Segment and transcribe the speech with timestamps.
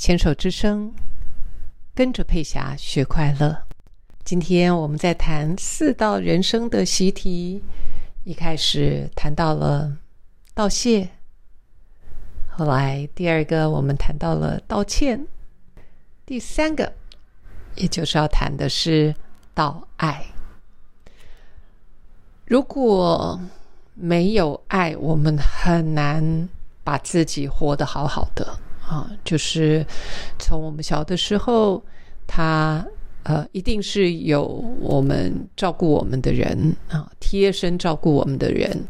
[0.00, 0.90] 牵手之声，
[1.94, 3.64] 跟着佩霞学快乐。
[4.24, 7.62] 今天我们在谈四道人生的习题，
[8.24, 9.98] 一开始谈到了
[10.54, 11.06] 道谢，
[12.48, 15.26] 后来第二个我们谈到了道歉，
[16.24, 16.94] 第三个
[17.74, 19.14] 也就是要谈的是
[19.52, 20.24] 道爱。
[22.46, 23.38] 如果
[23.92, 26.48] 没有爱，我们很难
[26.82, 28.58] 把自己活得好好的
[28.90, 29.08] 啊！
[29.24, 29.86] 就是
[30.36, 31.80] 从我们小的时候，
[32.26, 32.84] 他
[33.22, 34.44] 呃，一定是有
[34.80, 38.84] 我们照顾我们的人啊，贴身照顾我们的人，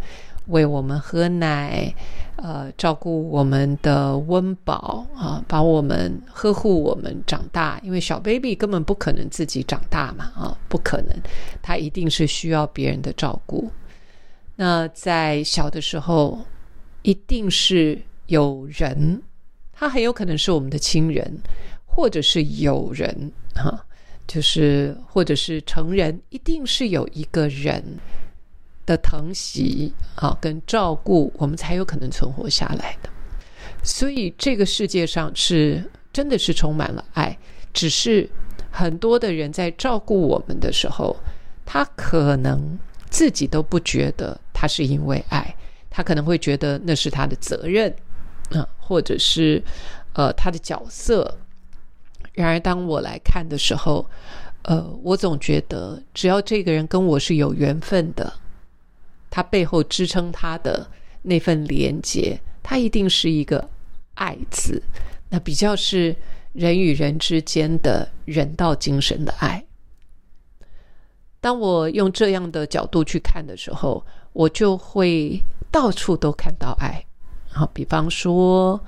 [0.46, 1.92] 为我们喝奶，
[2.36, 7.78] 呃，照顾我们的温饱啊，把我们呵护我们长大。
[7.82, 11.14] 因为小 baby 根本不可能自己长大嘛，啊，不可能，
[11.60, 13.70] 他一定是需要别人的照顾。
[14.56, 16.38] 那在小的时候，
[17.02, 19.20] 一定是有人，
[19.80, 21.26] 他很有可能是我们的亲人，
[21.86, 23.82] 或者是友人，哈，
[24.26, 27.82] 就是或者是成人，一定是有一个人
[28.84, 33.08] 的疼惜啊，跟照顾，我们才有可能存活下来的。
[33.82, 37.34] 所以这个世界上是真的是充满了爱，
[37.72, 38.28] 只是
[38.70, 41.16] 很多的人在照顾我们的时候，
[41.64, 42.78] 他可能。
[43.08, 45.52] 自己都不觉得他是因为爱，
[45.90, 47.92] 他可能会觉得那是他的责任，
[48.50, 49.62] 啊，或者是
[50.12, 51.38] 呃他的角色。
[52.32, 54.08] 然而，当我来看的时候，
[54.62, 58.32] 呃，我总觉得只要这个人跟我是有缘分的，
[59.28, 60.88] 他背后支撑他的
[61.22, 63.68] 那份连接，他一定是一个
[64.14, 64.82] 爱字，
[65.28, 66.14] 那比较是
[66.52, 69.64] 人与人之间的人道精神的爱。
[71.40, 77.04] 当我用这样的角度去看的时候，我就会到处都看到爱。
[77.52, 78.80] 好，比方说，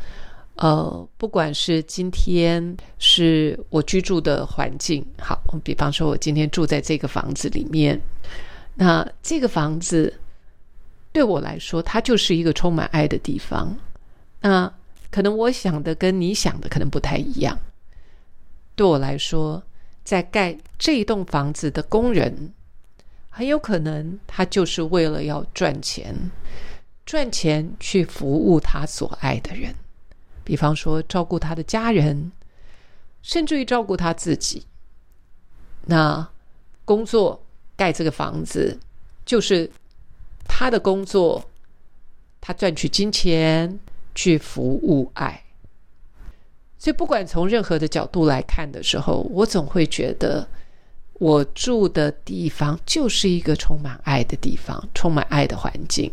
[0.55, 8.01] 呃，不管是今天是我居住的环境，好，比方说我今天住在这个房子里面，
[8.75, 10.19] 那这个房子
[11.13, 13.77] 对我来说，它就是一个充满爱的地方。
[14.41, 14.73] 那
[15.11, 17.59] 可能我想的跟你想的可能不太一样。
[18.75, 19.63] 对我来说。
[20.05, 22.53] 在盖这一栋房子的工人，
[23.29, 26.13] 很有可能他就是为了要赚钱，
[27.05, 29.75] 赚钱去服务他所爱的人，
[30.45, 32.33] 比方说照顾他的家人，
[33.23, 34.67] 甚至于照顾他自己。
[35.87, 36.29] 那
[36.85, 37.45] 工作
[37.77, 38.79] 盖这个房子，
[39.25, 39.71] 就是
[40.45, 41.45] 他的工作，
[42.41, 43.79] 他赚取金钱
[44.15, 45.43] 去服务爱。
[46.79, 50.49] 所以，不管从任何的角度来看的时候，我总会觉得
[51.15, 56.13] 我住的地方就是一个充满爱的地方，充满爱的环境。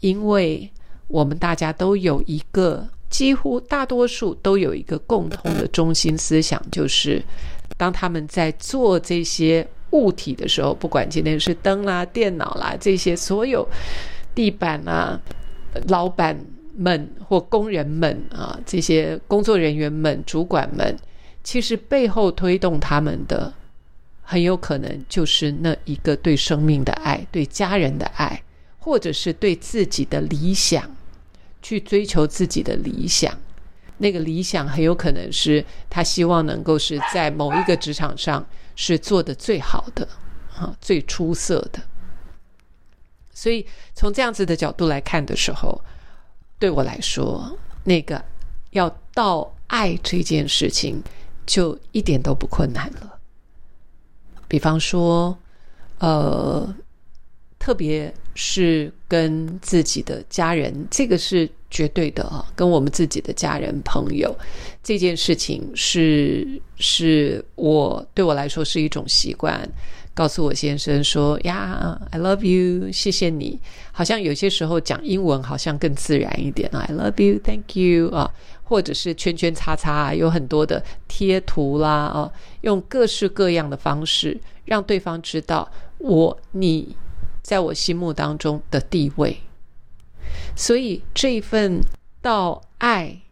[0.00, 0.70] 因为
[1.06, 7.22] 我们大家都有一个，几乎大多数都有一个共同的中心思想，就是
[7.76, 13.68] 当他们在做这些物体的时候，不管今天是灯啦、电脑啦这些，所有
[14.34, 15.20] 地板啊，
[15.88, 16.38] 老板。
[16.80, 20.96] 们或工人们啊，这些工作人员们、主管们，
[21.42, 23.52] 其实背后推动他们的，
[24.22, 28.40] 很有可能就是那一个对生命的爱、对家人的爱，
[28.88, 30.90] 或者是对自己的理想，
[31.60, 33.38] 去追求自己的理想。
[33.98, 40.08] 那个理想很有可能是他希望能够是在某一个职场上是做的最好的
[40.56, 41.82] 啊，最出色的。
[43.30, 45.78] 所以从这样子的角度来看的时候。
[46.60, 48.20] 对我来说，那个
[48.70, 51.00] 要到爱这件事情，
[51.46, 53.16] 就一点都不困难了。
[54.48, 55.38] 比方说，
[55.98, 56.74] 呃，
[57.68, 62.42] 特别是跟自己的家人，这个是绝对的啊。
[62.56, 64.34] 跟我们自己的家人朋友，
[64.82, 66.48] 这件事情是
[66.78, 69.68] 是我对我来说是一种习惯。
[70.14, 73.60] 告诉我先生说呀，I love you，谢谢你。
[73.92, 78.32] 好像有些时候讲英文好像更自然一点 I love you，Thank you 啊，
[78.64, 82.32] 或者是圈圈叉叉啊，有很多的贴图啦啊，
[82.62, 86.96] 用各式各样的方式让对方知道我你
[87.48, 89.40] 在我心目当中的地位。
[90.54, 91.80] 所以这一份
[92.20, 93.22] 到爱，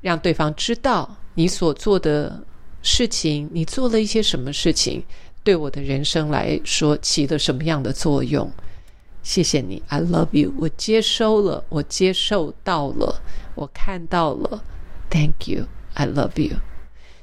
[0.00, 2.42] 让对方知道你所做的
[2.80, 5.04] 事情，你做了一些什么事情。
[5.42, 8.50] 对我的人生来说起了什么样的作用？
[9.22, 10.50] 谢谢你，I love you。
[10.58, 13.20] 我接收了，我接受到了，
[13.54, 14.64] 我看到了
[15.10, 16.56] ，Thank you，I love you。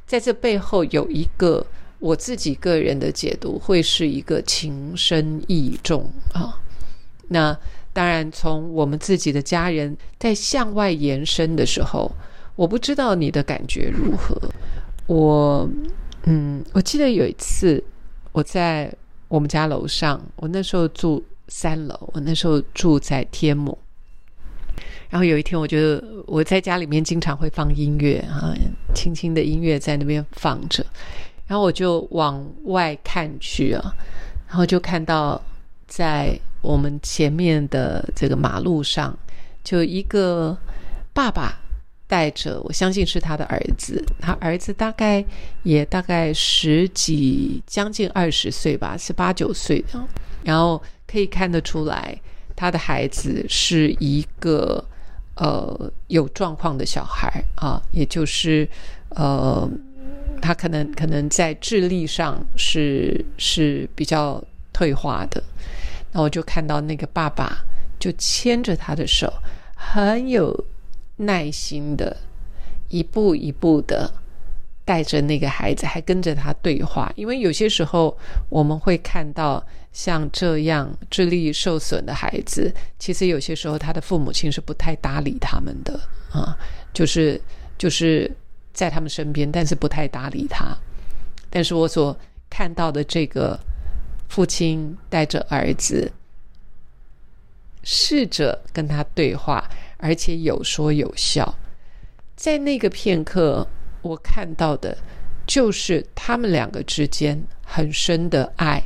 [0.06, 1.66] 在这背后有一个
[2.02, 6.60] 我自己个人的解读，会是一个情深意重啊。
[7.30, 7.56] 那
[7.94, 12.12] 当然，从我们自己的家人在向外延伸的时候，
[12.56, 14.36] 我不知道你的感觉如何。
[15.06, 15.70] 我，
[16.24, 17.82] 嗯，我记得有一次
[18.32, 18.92] 我在
[19.28, 23.78] 我们家楼上，我那时候住三楼，我那时候住在天母。
[25.10, 28.56] 然后有一天，我觉得我在家里面经常会放音乐啊，
[28.96, 30.84] 轻轻的音乐在那边放着，
[31.52, 33.94] 然后我就往外看去啊，
[34.48, 35.42] 然后就看到
[35.86, 39.14] 在我们前面的这个马路上，
[39.62, 40.58] 就一个
[41.12, 41.60] 爸爸
[42.08, 45.22] 带着，我相信是他的儿子，他儿子大概
[45.64, 50.02] 也大概十几，将近二十岁吧，是八九岁的，
[50.46, 52.18] 然后可以看得出来，
[52.56, 54.82] 他的孩子是一个。
[55.36, 58.68] 呃，有状况的小孩啊，也就是
[59.10, 59.68] 呃，
[60.42, 64.44] 他可能可能在智力上是是比较
[64.74, 65.42] 退化的。
[66.12, 67.64] 那我就看到那个爸爸
[68.00, 69.32] 就牵着他的手，
[69.76, 70.66] 很有
[71.18, 72.18] 耐心的，
[72.90, 74.12] 一步一步的。
[74.84, 77.10] 带着那个孩子，还跟着他对话。
[77.16, 78.18] 因为有些时候
[78.50, 79.64] 我们会看到
[79.94, 85.98] 像这样智力受损的孩子，其实有些时候他的父母亲是不太搭理他们的
[86.32, 86.58] 啊，
[86.92, 87.40] 就是
[87.78, 88.30] 就是
[88.74, 90.78] 在他们身边，但是不太搭理他。
[91.50, 92.18] 但是我所
[92.50, 93.60] 看到的这个
[94.30, 96.12] 父亲带着儿子，
[97.84, 101.58] 试着跟他对话，而且有说有笑，
[102.36, 103.68] 在那个片刻。
[104.04, 104.98] 我看到的，
[105.46, 108.82] 就是他们两个之间很深的爱，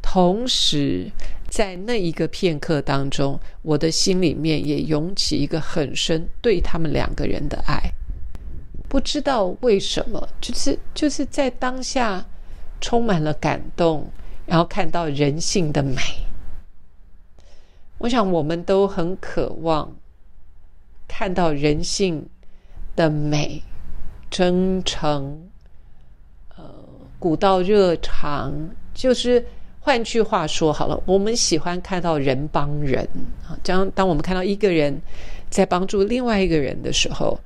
[0.00, 1.10] 同时
[1.48, 7.92] 在那一个片刻当中，我的心里面也涌起一个很深对他们两个人的爱。
[8.90, 12.26] 不知道为什么，就是就是在当下
[12.80, 14.10] 充满了感动，
[14.46, 16.00] 然后看到人性的美。
[17.98, 19.94] 我想我们都很渴望
[21.06, 22.28] 看到人性
[22.96, 23.62] 的美。
[24.28, 25.48] 真诚，
[26.56, 26.64] 呃，
[27.18, 28.52] 古道热肠，
[28.94, 29.44] 就是
[29.80, 33.08] 换句话说好了，我们喜欢看到人帮人
[33.44, 33.58] 啊。
[33.62, 35.00] 当当我们看到一个人
[35.48, 37.38] 在帮助另外一个人的时候，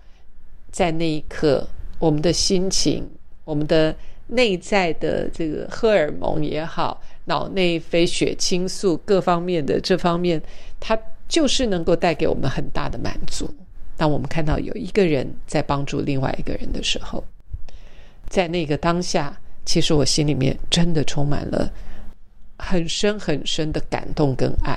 [0.74, 1.64] 在那一刻，
[2.00, 3.08] 我们的心情，
[3.44, 3.94] 我们的
[4.26, 10.42] 内在的这个荷尔蒙也好，脑内啡、血清素各方面的这方面，
[10.80, 10.98] 它
[11.28, 13.48] 就是能够带给我们很大的满足。
[13.96, 17.22] 当我们看到有一个人在帮助另外一个人的时候，
[18.28, 21.72] 在那个当下，其实我心里面真的充满了
[22.58, 24.76] 很深很深的感动跟爱。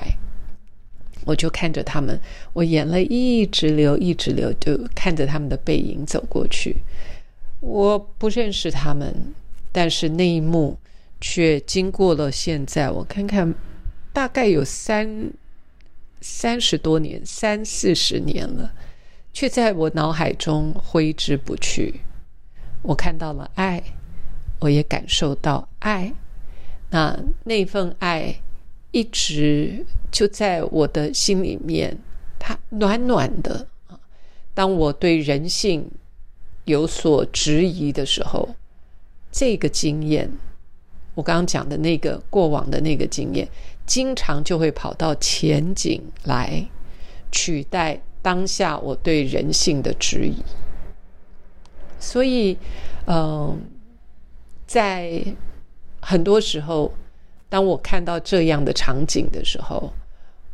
[1.28, 2.18] 我就看着他们，
[2.54, 6.74] 我眼泪一直流，一直流，就看着他们的背影走过去。
[7.60, 9.14] 我不认识他们，
[9.70, 10.78] 但是那一幕
[11.20, 13.54] 却经过了现在，我看看，
[14.10, 15.30] 大概有三
[16.22, 18.72] 三十多年，三四十年了。
[19.30, 22.00] 却在我脑海中挥之不去。
[22.82, 23.80] 我看到了爱，
[24.58, 26.12] 我也感受到爱。
[26.90, 28.34] 那那份爱
[28.90, 31.96] 一直就在我的心里面，
[32.38, 33.98] 它暖暖的啊。
[34.54, 35.90] 当我对人性
[36.64, 38.48] 有所质疑的时候，
[39.30, 40.30] 这个经验，
[41.14, 43.48] 我刚刚讲的那个过往的那个经验，
[43.86, 46.68] 经常就会跑到前景来
[47.30, 48.00] 取代。
[48.20, 50.42] 当下我对人性的质疑，
[52.00, 52.58] 所以，
[53.06, 53.62] 嗯，
[54.66, 55.22] 在
[56.00, 56.92] 很多时候，
[57.48, 59.92] 当我看到这样的场景的时候，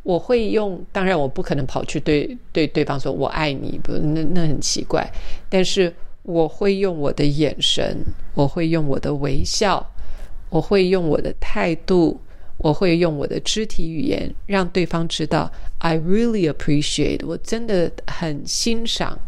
[0.03, 5.05] 我会用，当然我不可能跑去对对对方说“我爱你”，不，那那很奇怪。
[5.49, 7.97] 但是我会用我的眼神，
[8.33, 9.85] 我会用我的微笑，
[10.49, 12.19] 我会用我的态度。
[12.57, 19.19] 我会用我的肢体语言让对方知道，I really appreciate，我真的很欣赏，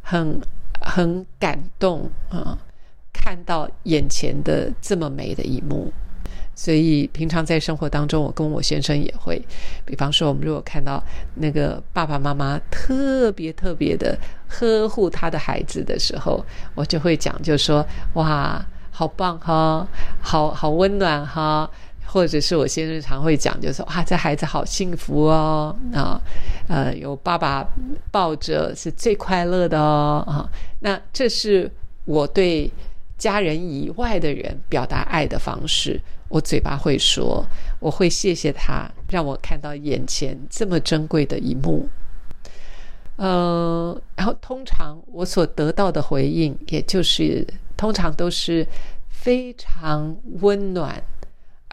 [0.00, 0.40] 很
[0.80, 2.58] 很感动啊！
[3.12, 5.92] 看到眼前的这么美的一幕，
[6.54, 9.40] 所以平常在生活当中，我跟我先生也会，
[9.84, 11.02] 比方说，我们如果看到
[11.34, 16.44] 那个爸爸妈妈特别特别的呵护他的孩子的时候，
[16.74, 19.86] 我就会讲，就说哇，好棒哈，
[20.20, 21.68] 好好温暖哈。
[22.04, 26.20] 或者是我先生常会讲，就说啊，这孩子好幸福哦，啊，
[26.68, 27.66] 呃，有爸爸
[28.10, 30.44] 抱着是最快乐的哦，啊，
[30.80, 31.70] 那这是
[32.04, 32.70] 我对
[33.22, 36.00] 家人以外的人表达爱的方式。
[36.28, 37.46] 我嘴巴会说，
[37.78, 41.88] 我会谢谢他，让我看到眼前这么珍贵的一幕。
[43.14, 48.66] 呃，然后通常我所得到的回应，也就是通常都是
[49.08, 51.00] 非常温暖。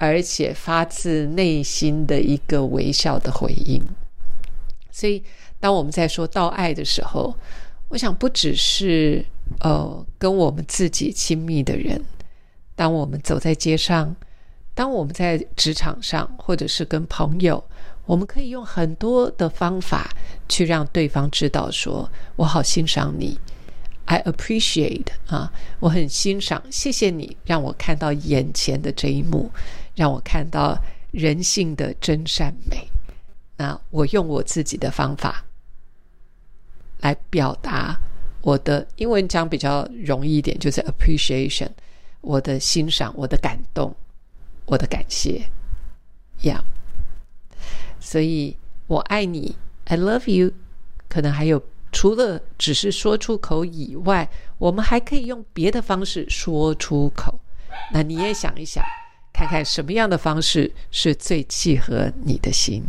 [0.01, 3.84] 而且发自内心的一个微笑的回应，
[4.89, 5.22] 所以
[5.60, 7.36] 当我们在说到爱的时候，
[7.89, 9.25] 我想不只是
[9.60, 12.03] 呃跟我们自己亲密的人，
[12.75, 14.15] 当我们走在街上，
[14.74, 17.63] 当我们在职场上，或者是跟朋友，
[18.06, 20.10] 我们可以用很多的方法
[20.48, 23.38] 去让对方知道，说我好欣赏你
[24.06, 29.51] ，I appreciate 啊，我很欣赏，谢谢你让我看到眼前的这一幕，
[29.96, 30.77] 让我看到
[31.12, 32.88] 人性的真善美。
[33.58, 35.44] 那我用我自己的方法。
[37.01, 37.98] 来表达
[38.41, 41.69] 我的英文讲比较容易一点，就是 appreciation，
[42.22, 43.96] 我的欣赏，我的感动，
[44.65, 45.50] 我的感谢
[46.41, 46.62] ，Yeah。
[48.00, 48.55] 所以
[48.88, 49.55] 我爱你
[49.86, 50.53] ，I love you，
[51.08, 57.39] 可能还有除了只是说出口以外，我们还可以用别的方式说出口。
[57.91, 58.84] 那你也想一想，
[59.34, 62.84] 看看什么样的方式是最契合你的心。